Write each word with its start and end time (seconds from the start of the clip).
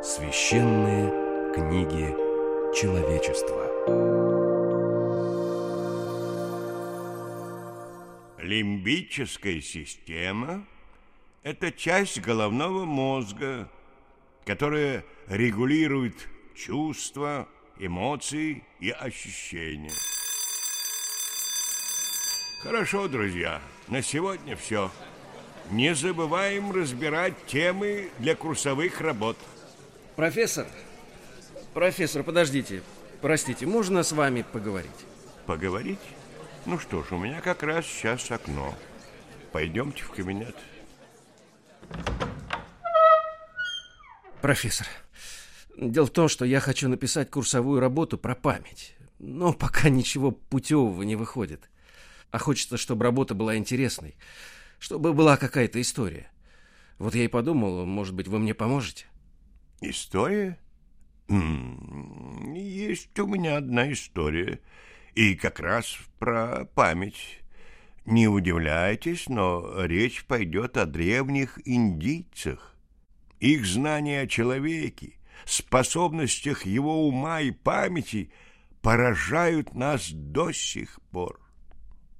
Священные 0.00 1.10
книги 1.52 2.14
человечества. 2.72 3.66
Лимбическая 8.38 9.60
система– 9.60 10.64
это 11.42 11.72
часть 11.72 12.20
головного 12.20 12.84
мозга, 12.84 13.68
которая 14.46 15.04
регулирует 15.26 16.28
чувства, 16.54 17.48
эмоции 17.76 18.62
и 18.78 18.90
ощущения. 18.90 19.90
Хорошо, 22.62 23.08
друзья, 23.08 23.60
на 23.88 24.00
сегодня 24.02 24.54
все. 24.54 24.92
Не 25.72 25.92
забываем 25.96 26.70
разбирать 26.70 27.34
темы 27.46 28.10
для 28.20 28.36
курсовых 28.36 29.00
работ. 29.00 29.36
Профессор, 30.18 30.66
профессор, 31.74 32.24
подождите. 32.24 32.82
Простите, 33.20 33.66
можно 33.66 34.02
с 34.02 34.10
вами 34.10 34.42
поговорить? 34.42 34.90
Поговорить? 35.46 36.00
Ну 36.66 36.76
что 36.80 37.04
ж, 37.04 37.12
у 37.12 37.18
меня 37.18 37.40
как 37.40 37.62
раз 37.62 37.86
сейчас 37.86 38.28
окно. 38.32 38.74
Пойдемте 39.52 40.02
в 40.02 40.10
кабинет. 40.10 40.56
Профессор, 44.42 44.88
дело 45.76 46.08
в 46.08 46.10
том, 46.10 46.28
что 46.28 46.44
я 46.44 46.58
хочу 46.58 46.88
написать 46.88 47.30
курсовую 47.30 47.78
работу 47.78 48.18
про 48.18 48.34
память. 48.34 48.96
Но 49.20 49.52
пока 49.52 49.88
ничего 49.88 50.32
путевого 50.32 51.04
не 51.04 51.14
выходит. 51.14 51.70
А 52.32 52.38
хочется, 52.38 52.76
чтобы 52.76 53.04
работа 53.04 53.36
была 53.36 53.56
интересной 53.56 54.16
чтобы 54.80 55.12
была 55.12 55.36
какая-то 55.36 55.80
история. 55.80 56.28
Вот 56.98 57.14
я 57.14 57.22
и 57.24 57.28
подумал, 57.28 57.86
может 57.86 58.16
быть, 58.16 58.26
вы 58.26 58.40
мне 58.40 58.54
поможете? 58.54 59.06
История? 59.80 60.58
Есть 61.28 63.18
у 63.18 63.26
меня 63.26 63.56
одна 63.58 63.92
история. 63.92 64.60
И 65.14 65.34
как 65.34 65.60
раз 65.60 65.96
про 66.18 66.64
память. 66.74 67.40
Не 68.04 68.28
удивляйтесь, 68.28 69.28
но 69.28 69.84
речь 69.84 70.24
пойдет 70.24 70.76
о 70.76 70.86
древних 70.86 71.58
индийцах. 71.66 72.76
Их 73.40 73.66
знания 73.66 74.22
о 74.22 74.26
человеке, 74.26 75.14
способностях 75.44 76.64
его 76.64 77.06
ума 77.06 77.40
и 77.40 77.50
памяти 77.50 78.32
поражают 78.80 79.74
нас 79.74 80.10
до 80.10 80.52
сих 80.52 81.00
пор. 81.10 81.40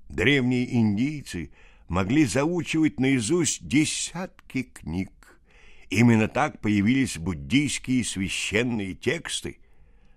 Древние 0.08 0.74
индийцы— 0.74 1.50
могли 1.88 2.26
заучивать 2.26 3.00
наизусть 3.00 3.66
десятки 3.66 4.62
книг. 4.62 5.10
Именно 5.90 6.28
так 6.28 6.60
появились 6.60 7.16
буддийские 7.16 8.04
священные 8.04 8.94
тексты, 8.94 9.58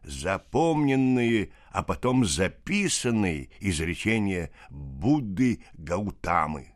запомненные, 0.03 1.51
а 1.71 1.81
потом 1.81 2.25
записанные 2.25 3.49
изречения 3.61 4.51
Будды 4.69 5.61
Гаутамы. 5.77 6.67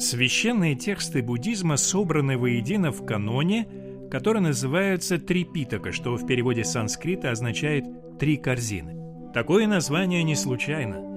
Священные 0.00 0.74
тексты 0.74 1.22
буддизма 1.22 1.76
собраны 1.76 2.38
воедино 2.38 2.92
в 2.92 3.04
каноне, 3.04 3.68
который 4.10 4.40
называется 4.40 5.18
Трипитака, 5.18 5.92
что 5.92 6.16
в 6.16 6.26
переводе 6.26 6.64
с 6.64 6.72
санскрита 6.72 7.30
означает 7.30 7.84
«три 8.18 8.36
корзины». 8.36 9.32
Такое 9.32 9.66
название 9.66 10.22
не 10.22 10.34
случайно– 10.34 11.08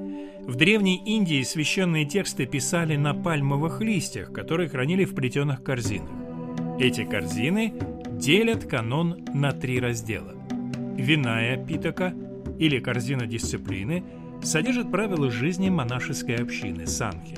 в 0.48 0.56
Древней 0.56 1.02
Индии 1.04 1.42
священные 1.42 2.06
тексты 2.06 2.46
писали 2.46 2.96
на 2.98 3.16
пальмовых 3.16 3.82
листьях, 3.82 4.32
которые 4.32 4.70
хранили 4.70 5.04
в 5.04 5.16
плетеных 5.16 5.64
корзинах. 5.64 6.10
Эти 6.80 7.04
корзины 7.04 7.74
делят 8.12 8.66
канон 8.66 9.26
на 9.34 9.52
три 9.52 9.80
раздела. 9.80 10.36
Виная 10.98 11.58
питака 11.58 12.14
или 12.60 12.80
корзина 12.80 13.26
дисциплины 13.26 14.04
содержит 14.44 14.92
правила 14.92 15.32
жизни 15.32 15.70
монашеской 15.70 16.36
общины 16.36 16.86
санхи. 16.86 17.38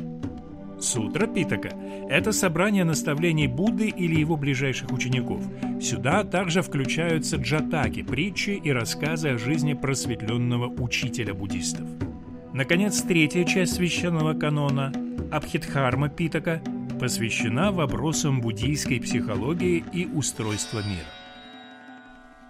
Сутра 0.79 1.25
Питака– 1.27 1.69
это 2.09 2.31
собрание 2.31 2.83
наставлений 2.83 3.47
Будды 3.47 3.87
или 3.87 4.19
его 4.19 4.35
ближайших 4.35 4.91
учеников. 4.91 5.43
Сюда 5.81 6.23
также 6.23 6.61
включаются 6.61 7.37
джатаки, 7.37 8.03
притчи 8.03 8.51
и 8.51 8.69
рассказы 8.69 9.29
о 9.29 9.37
жизни 9.37 9.73
просветленного 9.73 10.67
учителя 10.67 11.33
буддистов. 11.33 11.87
Наконец, 12.57 13.03
третья 13.03 13.43
часть 13.43 13.75
священного 13.75 14.33
канона, 14.33 14.91
Абхидхарма 15.31 16.09
Питака, 16.09 16.59
посвящена 16.99 17.71
вопросам 17.71 18.41
буддийской 18.41 18.99
психологии 18.99 19.85
и 19.93 20.07
устройства 20.07 20.79
мира. 20.79 21.05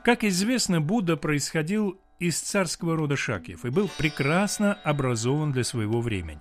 Как 0.06 0.24
известно, 0.24 0.80
Будда 0.80 1.18
происходил 1.18 2.00
из 2.20 2.40
царского 2.40 2.96
рода 2.96 3.18
Шакьев 3.18 3.66
и 3.66 3.70
был 3.70 3.90
прекрасно 3.98 4.76
образован 4.86 5.52
для 5.52 5.66
своего 5.66 6.00
времени. 6.00 6.40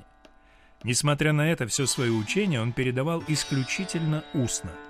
Несмотря 0.84 1.32
на 1.32 1.50
это, 1.50 1.66
все 1.66 1.86
свое 1.86 2.12
учение 2.12 2.60
он 2.60 2.72
передавал 2.72 3.24
исключительно 3.26 4.22
устно– 4.32 4.70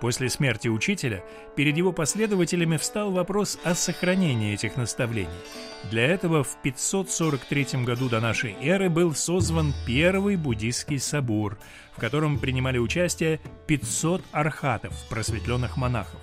После 0.00 0.30
смерти 0.30 0.68
учителя 0.68 1.22
перед 1.56 1.76
его 1.76 1.92
последователями 1.92 2.78
встал 2.78 3.10
вопрос 3.10 3.58
о 3.64 3.74
сохранении 3.74 4.54
этих 4.54 4.76
наставлений. 4.76 5.28
Для 5.90 6.06
этого 6.06 6.42
в 6.42 6.56
543 6.62 7.84
году 7.84 8.08
до 8.08 8.20
нашей 8.20 8.56
эры 8.62 8.88
был 8.88 9.14
созван 9.14 9.74
первый 9.86 10.36
буддийский 10.36 10.98
собор, 10.98 11.58
в 11.94 12.00
котором 12.00 12.38
принимали 12.38 12.78
участие 12.78 13.40
500 13.66 14.24
архатов, 14.32 14.94
просветленных 15.10 15.76
монахов. 15.76 16.20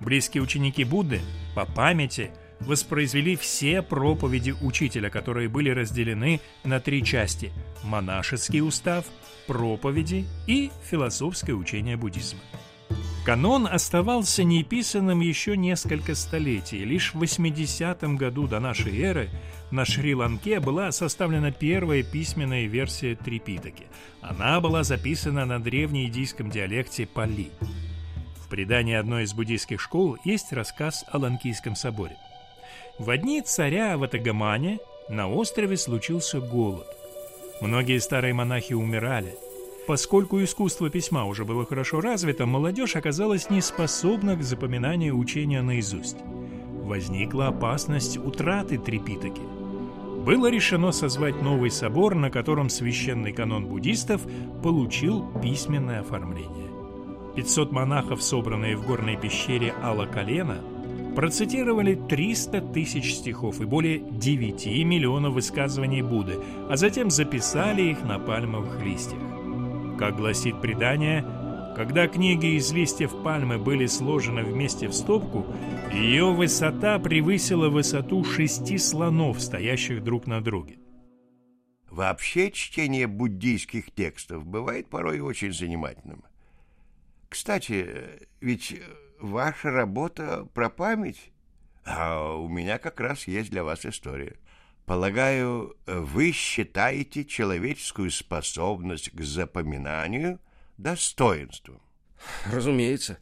Близкие 0.00 0.42
ученики 0.42 0.82
Будды 0.82 1.20
по 1.54 1.66
памяти 1.66 2.32
воспроизвели 2.58 3.36
все 3.36 3.82
проповеди 3.82 4.54
учителя, 4.62 5.10
которые 5.10 5.48
были 5.48 5.70
разделены 5.70 6.40
на 6.64 6.80
три 6.80 7.04
части– 7.04 7.52
монашеский 7.84 8.60
устав, 8.60 9.04
проповеди 9.46 10.26
и 10.46 10.70
философское 10.90 11.52
учение 11.52 11.96
буддизма. 11.96 12.40
Канон 13.24 13.66
оставался 13.66 14.44
неписанным 14.44 15.20
еще 15.20 15.54
несколько 15.54 16.14
столетий. 16.14 16.84
Лишь 16.84 17.12
в 17.12 17.22
80-м 17.22 18.16
году 18.16 18.46
до 18.46 18.60
нашей 18.60 18.98
эры 18.98 19.28
на 19.70 19.84
Шри-Ланке 19.84 20.58
была 20.58 20.90
составлена 20.90 21.52
первая 21.52 22.02
письменная 22.02 22.64
версия 22.64 23.14
Трипитаки. 23.16 23.84
Она 24.22 24.58
была 24.60 24.84
записана 24.84 25.44
на 25.44 25.60
древнеиндийском 25.60 26.50
диалекте 26.50 27.06
пали. 27.06 27.50
В 28.42 28.48
предании 28.48 28.94
одной 28.94 29.24
из 29.24 29.34
буддийских 29.34 29.82
школ 29.82 30.16
есть 30.24 30.52
рассказ 30.52 31.04
о 31.12 31.18
Ланкийском 31.18 31.76
соборе. 31.76 32.16
В 32.98 33.10
одни 33.10 33.42
царя 33.42 33.98
в 33.98 34.02
Атагамане 34.02 34.78
на 35.10 35.28
острове 35.28 35.76
случился 35.76 36.40
голод. 36.40 36.88
Многие 37.60 38.00
старые 38.00 38.32
монахи 38.32 38.72
умирали– 38.72 39.34
Поскольку 39.90 40.40
искусство 40.40 40.88
письма 40.88 41.24
уже 41.24 41.44
было 41.44 41.66
хорошо 41.66 42.00
развито, 42.00 42.46
молодежь 42.46 42.94
оказалась 42.94 43.50
неспособна 43.50 44.36
к 44.36 44.42
запоминанию 44.44 45.18
учения 45.18 45.62
наизусть. 45.62 46.18
Возникла 46.84 47.48
опасность 47.48 48.16
утраты 48.16 48.78
Трипитаки. 48.78 49.42
Было 50.24 50.48
решено 50.48 50.92
созвать 50.92 51.42
новый 51.42 51.72
собор, 51.72 52.14
на 52.14 52.30
котором 52.30 52.68
священный 52.68 53.32
канон 53.32 53.66
буддистов 53.66 54.22
получил 54.62 55.26
письменное 55.42 56.02
оформление. 56.02 56.70
500 57.34 57.72
монахов, 57.72 58.22
собранные 58.22 58.76
в 58.76 58.86
горной 58.86 59.16
пещере 59.16 59.74
Алла 59.82 60.06
Колена, 60.06 60.58
процитировали 61.16 61.96
300 61.96 62.60
тысяч 62.60 63.14
стихов 63.14 63.60
и 63.60 63.64
более 63.64 63.98
9 63.98 64.66
миллионов 64.84 65.34
высказываний 65.34 66.02
Будды, 66.02 66.38
а 66.68 66.76
затем 66.76 67.10
записали 67.10 67.82
их 67.82 68.04
на 68.04 68.20
пальмовых 68.20 68.80
листьях. 68.84 69.18
Как 70.00 70.16
гласит 70.16 70.58
предание, 70.62 71.20
когда 71.76 72.08
книги 72.08 72.56
из 72.56 72.72
листьев 72.72 73.22
пальмы 73.22 73.58
были 73.58 73.84
сложены 73.84 74.42
вместе 74.42 74.88
в 74.88 74.94
стопку, 74.94 75.44
ее 75.92 76.32
высота 76.32 76.98
превысила 76.98 77.68
высоту 77.68 78.24
шести 78.24 78.78
слонов, 78.78 79.42
стоящих 79.42 80.02
друг 80.02 80.26
на 80.26 80.40
друге. 80.40 80.78
Вообще 81.90 82.50
чтение 82.50 83.06
буддийских 83.08 83.90
текстов 83.90 84.46
бывает 84.46 84.88
порой 84.88 85.20
очень 85.20 85.52
занимательным. 85.52 86.24
Кстати, 87.28 87.86
ведь 88.40 88.80
ваша 89.20 89.70
работа 89.70 90.48
про 90.54 90.70
память, 90.70 91.30
а 91.84 92.36
у 92.36 92.48
меня 92.48 92.78
как 92.78 93.00
раз 93.00 93.28
есть 93.28 93.50
для 93.50 93.64
вас 93.64 93.84
история. 93.84 94.38
Полагаю, 94.90 95.76
вы 95.86 96.32
считаете 96.32 97.24
человеческую 97.24 98.10
способность 98.10 99.10
к 99.10 99.22
запоминанию 99.22 100.40
достоинством? 100.78 101.80
Разумеется. 102.46 103.20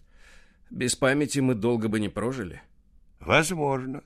Без 0.71 0.97
памяти 0.97 1.41
мы 1.41 1.55
долго 1.55 1.89
бы 1.89 2.01
не 2.01 2.09
прожили. 2.09 2.63
Возможно. 3.21 4.03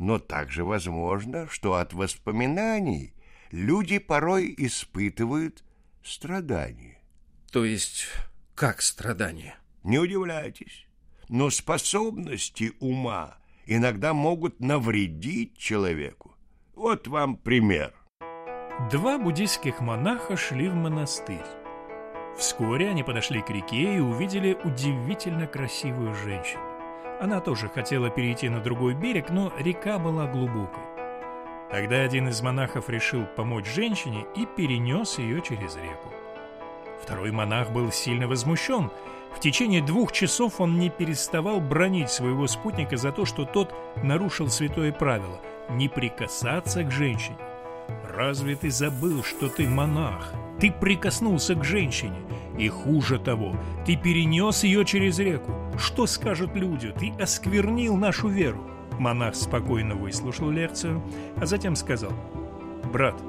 Но 0.00 0.18
также 0.18 0.64
возможно, 0.64 1.46
что 1.48 1.74
от 1.74 1.92
воспоминаний 1.92 3.14
люди 3.52 3.98
порой 3.98 4.52
испытывают 4.58 5.62
страдания. 6.02 7.00
То 7.52 7.64
есть, 7.64 8.08
как 8.56 8.82
страдания? 8.82 9.54
Не 9.84 10.00
удивляйтесь, 10.00 10.88
но 11.28 11.48
способности 11.50 12.72
ума 12.80 13.38
иногда 13.66 14.12
могут 14.12 14.58
навредить 14.58 15.56
человеку. 15.56 16.32
Вот 16.82 17.06
вам 17.06 17.36
пример. 17.36 17.92
Два 18.90 19.16
буддийских 19.16 19.80
монаха 19.80 20.36
шли 20.36 20.68
в 20.68 20.74
монастырь. 20.74 21.46
Вскоре 22.36 22.88
они 22.88 23.04
подошли 23.04 23.40
к 23.40 23.50
реке 23.50 23.98
и 23.98 24.00
увидели 24.00 24.58
удивительно 24.64 25.46
красивую 25.46 26.12
женщину. 26.12 26.64
Она 27.20 27.38
тоже 27.38 27.68
хотела 27.68 28.10
перейти 28.10 28.48
на 28.48 28.58
другой 28.58 28.94
берег, 28.94 29.30
но 29.30 29.52
река 29.60 30.00
была 30.00 30.26
глубокой. 30.26 30.82
Тогда 31.70 32.00
один 32.00 32.26
из 32.26 32.42
монахов 32.42 32.90
решил 32.90 33.26
помочь 33.36 33.72
женщине 33.72 34.26
и 34.34 34.44
перенес 34.44 35.20
ее 35.20 35.40
через 35.40 35.76
реку. 35.76 36.12
Второй 37.00 37.30
монах 37.30 37.70
был 37.70 37.92
сильно 37.92 38.26
возмущен. 38.26 38.90
В 39.32 39.38
течение 39.38 39.82
двух 39.82 40.10
часов 40.10 40.60
он 40.60 40.80
не 40.80 40.90
переставал 40.90 41.60
бронить 41.60 42.10
своего 42.10 42.48
спутника 42.48 42.96
за 42.96 43.12
то, 43.12 43.24
что 43.24 43.44
тот 43.44 43.72
нарушил 44.02 44.48
святое 44.48 44.90
правило– 44.90 45.38
не 45.70 45.88
прикасаться 45.88 46.84
к 46.84 46.90
женщине. 46.90 47.38
Разве 48.14 48.56
ты 48.56 48.70
забыл, 48.70 49.22
что 49.22 49.48
ты 49.48 49.66
монах? 49.66 50.32
Ты 50.60 50.70
прикоснулся 50.70 51.54
к 51.54 51.64
женщине. 51.64 52.18
И 52.58 52.68
хуже 52.68 53.18
того, 53.18 53.56
ты 53.86 53.96
перенес 53.96 54.62
ее 54.64 54.84
через 54.84 55.18
реку. 55.18 55.52
Что 55.78 56.06
скажут 56.06 56.54
люди? 56.54 56.92
Ты 56.98 57.12
осквернил 57.20 57.96
нашу 57.96 58.28
веру. 58.28 58.62
Монах 58.98 59.34
спокойно 59.34 59.94
выслушал 59.94 60.50
лекцию, 60.50 61.02
а 61.36 61.46
затем 61.46 61.74
сказал, 61.74 62.12
«Брат, 62.92 63.20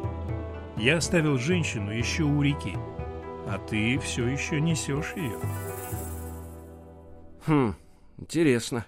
я 0.77 0.97
оставил 0.97 1.37
женщину 1.37 1.91
еще 1.91 2.23
у 2.23 2.41
реки, 2.41 2.73
а 3.47 3.57
ты 3.57 3.97
все 3.99 4.27
еще 4.27 4.59
несешь 4.59 5.13
ее». 5.15 5.39
Хм, 7.47 7.75
интересно. 8.17 8.85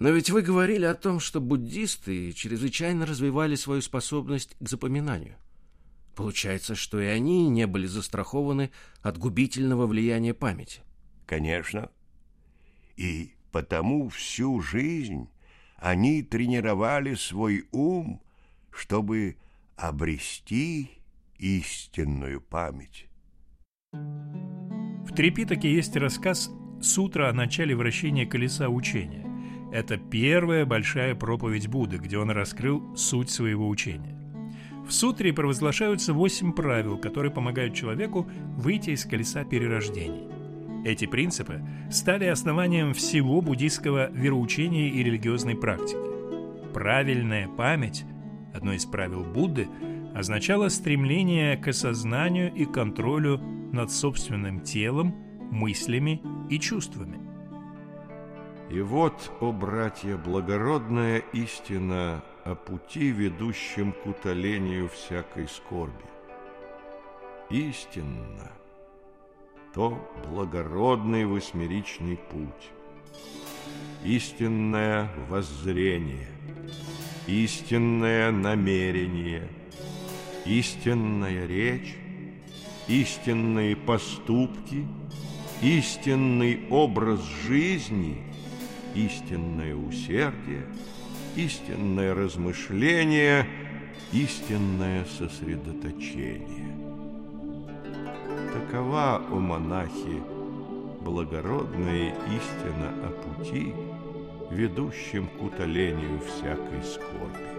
Но 0.00 0.08
ведь 0.08 0.30
вы 0.30 0.40
говорили 0.40 0.86
о 0.86 0.94
том, 0.94 1.20
что 1.20 1.42
буддисты 1.42 2.32
чрезвычайно 2.32 3.04
развивали 3.04 3.54
свою 3.54 3.82
способность 3.82 4.56
к 4.58 4.66
запоминанию. 4.66 5.36
Получается, 6.16 6.74
что 6.74 6.98
и 7.00 7.04
они 7.04 7.48
не 7.50 7.66
были 7.66 7.86
застрахованы 7.86 8.70
от 9.02 9.18
губительного 9.18 9.86
влияния 9.86 10.32
памяти. 10.32 10.80
Конечно. 11.26 11.90
И 12.96 13.34
потому 13.52 14.08
всю 14.08 14.60
жизнь 14.62 15.28
они 15.76 16.22
тренировали 16.22 17.14
свой 17.14 17.68
ум, 17.70 18.22
чтобы 18.70 19.36
обрести 19.76 20.90
истинную 21.38 22.40
память. 22.40 23.06
В 23.92 25.14
Трипитаке 25.14 25.70
есть 25.70 25.94
рассказ 25.96 26.50
«Сутра 26.80 27.28
о 27.28 27.34
начале 27.34 27.76
вращения 27.76 28.24
колеса 28.24 28.70
учения». 28.70 29.29
Это 29.72 29.96
первая 29.96 30.66
большая 30.66 31.14
проповедь 31.14 31.68
Будды, 31.68 31.98
где 31.98 32.18
он 32.18 32.30
раскрыл 32.30 32.96
суть 32.96 33.30
своего 33.30 33.68
учения. 33.68 34.16
В 34.86 34.92
сутре 34.92 35.32
провозглашаются 35.32 36.12
восемь 36.12 36.52
правил, 36.52 36.98
которые 36.98 37.30
помогают 37.30 37.74
человеку 37.74 38.28
выйти 38.56 38.90
из 38.90 39.04
колеса 39.04 39.44
перерождений. 39.44 40.28
Эти 40.84 41.06
принципы 41.06 41.62
стали 41.90 42.24
основанием 42.24 42.94
всего 42.94 43.40
буддийского 43.40 44.10
вероучения 44.10 44.88
и 44.88 45.04
религиозной 45.04 45.54
практики. 45.54 45.98
Правильная 46.72 47.46
память, 47.46 48.04
одно 48.52 48.72
из 48.72 48.86
правил 48.86 49.22
Будды, 49.22 49.68
означало 50.14 50.68
стремление 50.68 51.56
к 51.56 51.68
осознанию 51.68 52.52
и 52.52 52.64
контролю 52.64 53.38
над 53.72 53.92
собственным 53.92 54.60
телом, 54.60 55.14
мыслями 55.52 56.20
и 56.48 56.58
чувствами. 56.58 57.29
И 58.70 58.80
вот, 58.82 59.32
о 59.40 59.50
братья, 59.50 60.16
благородная 60.16 61.24
истина 61.32 62.22
о 62.44 62.54
пути, 62.54 63.10
ведущем 63.10 63.92
к 63.92 64.06
утолению 64.06 64.88
всякой 64.88 65.48
скорби. 65.48 66.04
Истинно, 67.50 68.52
то 69.74 70.08
благородный 70.28 71.26
восьмеричный 71.26 72.16
путь, 72.16 72.70
истинное 74.04 75.10
воззрение, 75.28 76.28
истинное 77.26 78.30
намерение, 78.30 79.48
истинная 80.46 81.44
речь, 81.48 81.96
истинные 82.86 83.74
поступки, 83.74 84.86
истинный 85.60 86.68
образ 86.70 87.20
жизни– 87.24 88.22
истинное 88.94 89.74
усердие, 89.74 90.66
истинное 91.36 92.14
размышление, 92.14 93.46
истинное 94.12 95.04
сосредоточение. 95.04 96.74
Такова, 98.52 99.16
о 99.30 99.38
монахи, 99.38 100.22
благородная 101.00 102.14
истина 102.26 102.92
о 103.04 103.10
пути, 103.22 103.74
ведущем 104.50 105.28
к 105.28 105.42
утолению 105.42 106.20
всякой 106.20 106.82
скорби. 106.82 107.50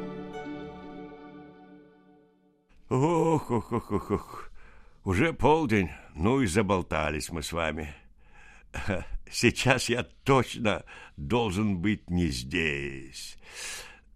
Ох, 2.90 3.50
ох, 3.50 3.72
ох, 3.72 3.92
ох, 3.92 4.12
ох. 4.12 4.52
Уже 5.06 5.34
полдень, 5.34 5.90
ну 6.14 6.42
и 6.42 6.46
заболтались 6.46 7.32
мы 7.32 7.42
с 7.42 7.54
вами. 7.54 7.96
Сейчас 9.32 9.88
я 9.88 10.04
точно 10.04 10.84
должен 11.16 11.78
быть 11.78 12.10
не 12.10 12.28
здесь. 12.28 13.38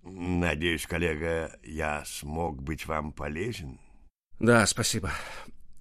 Надеюсь, 0.03 0.85
коллега, 0.85 1.57
я 1.63 2.03
смог 2.05 2.61
быть 2.61 2.85
вам 2.85 3.13
полезен? 3.13 3.79
Да, 4.39 4.65
спасибо. 4.67 5.11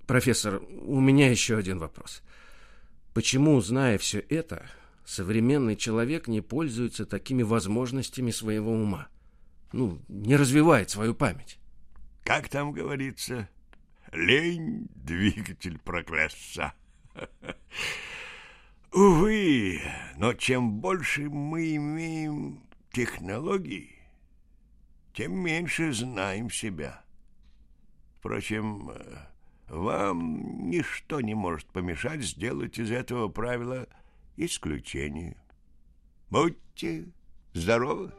Профессор, 0.06 0.62
у 0.86 1.00
меня 1.00 1.30
еще 1.30 1.58
один 1.58 1.78
вопрос. 1.78 2.22
Почему, 3.12 3.60
зная 3.60 3.98
все 3.98 4.20
это, 4.20 4.66
современный 5.04 5.76
человек 5.76 6.28
не 6.28 6.40
пользуется 6.40 7.04
такими 7.04 7.42
возможностями 7.42 8.30
своего 8.30 8.72
ума? 8.72 9.08
Ну, 9.72 10.00
не 10.08 10.36
развивает 10.36 10.90
свою 10.90 11.14
память? 11.14 11.58
Как 12.22 12.48
там 12.48 12.72
говорится, 12.72 13.48
лень– 14.12 14.88
двигатель 14.94 15.78
прогресса. 15.78 16.72
Увы, 18.94 19.80
но 20.18 20.34
чем 20.34 20.74
больше 20.74 21.22
мы 21.22 21.74
имеем 21.74 22.60
технологий, 22.92 23.90
тем 25.12 25.36
меньше 25.36 25.92
знаем 25.92 26.48
себя. 26.48 27.02
Впрочем, 28.20 28.92
вам 29.68 30.70
ничто 30.70 31.20
не 31.20 31.34
может 31.34 31.66
помешать 31.72 32.22
сделать 32.22 32.78
из 32.78 32.92
этого 32.92 33.26
правила 33.26 33.88
исключение. 34.36 35.38
Будьте 36.30 37.06
здоровы! 37.52 38.12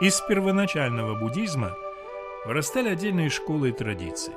Из 0.00 0.20
первоначального 0.22 1.16
буддизма 1.16 1.76
вырастали 2.44 2.88
отдельные 2.88 3.30
школы 3.30 3.68
и 3.68 3.72
традиции. 3.72 4.32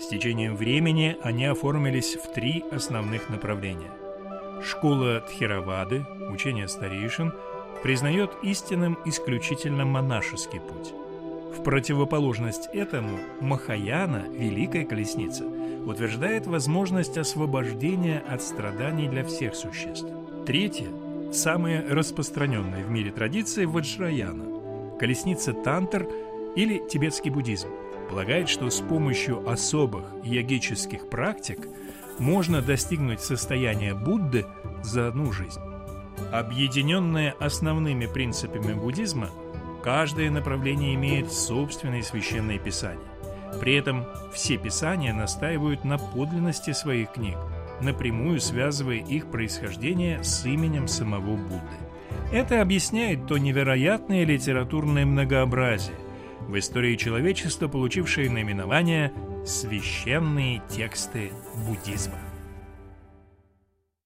С 0.00 0.08
течением 0.08 0.56
времени 0.56 1.16
они 1.22 1.44
оформились 1.44 2.16
в 2.16 2.32
три 2.32 2.64
основных 2.72 3.30
направления– 3.30 3.92
Школа 4.62 5.20
Тхеравады, 5.20 6.06
учение 6.30 6.68
старейшин, 6.68 7.32
признает 7.82 8.30
истинным 8.42 8.98
исключительно 9.04 9.84
монашеский 9.84 10.60
путь. 10.60 10.92
В 11.56 11.62
противоположность 11.62 12.68
этому 12.72 13.18
Махаяна, 13.40 14.24
Великая 14.30 14.84
Колесница, 14.84 15.44
утверждает 15.86 16.46
возможность 16.46 17.16
освобождения 17.18 18.22
от 18.28 18.42
страданий 18.42 19.08
для 19.08 19.24
всех 19.24 19.54
существ. 19.54 20.08
Третье, 20.46 20.88
самая 21.32 21.84
распространенная 21.88 22.84
в 22.84 22.90
мире 22.90 23.12
традиция 23.12 23.66
Ваджраяна, 23.66 24.98
колесница 24.98 25.52
Тантр 25.52 26.08
или 26.56 26.82
тибетский 26.88 27.30
буддизм, 27.30 27.68
полагает, 28.10 28.48
что 28.48 28.68
с 28.70 28.80
помощью 28.80 29.48
особых 29.48 30.04
йогических 30.24 31.08
практик– 31.08 31.68
можно 32.18 32.62
достигнуть 32.62 33.20
состояния 33.20 33.94
Будды 33.94 34.46
за 34.82 35.08
одну 35.08 35.32
жизнь. 35.32 35.60
Объединенное 36.32 37.34
основными 37.38 38.06
принципами 38.06 38.72
буддизма, 38.72 39.30
каждое 39.82 40.30
направление 40.30 40.94
имеет 40.94 41.32
собственные 41.32 42.02
священные 42.02 42.58
писания. 42.58 43.00
При 43.60 43.74
этом 43.74 44.04
все 44.32 44.56
писания 44.56 45.14
настаивают 45.14 45.84
на 45.84 45.96
подлинности 45.98 46.72
своих 46.72 47.12
книг, 47.12 47.36
напрямую 47.80 48.40
связывая 48.40 48.96
их 48.96 49.30
происхождение 49.30 50.22
с 50.22 50.44
именем 50.44 50.88
самого 50.88 51.36
Будды. 51.36 51.62
Это 52.32 52.60
объясняет 52.60 53.26
то 53.26 53.38
невероятное 53.38 54.24
литературное 54.24 55.06
многообразие, 55.06 55.96
в 56.40 56.58
истории 56.58 56.96
человечества 56.96 57.68
получившее 57.68 58.30
наименование 58.30 59.12
священные 59.48 60.62
тексты 60.68 61.32
буддизма. 61.66 62.18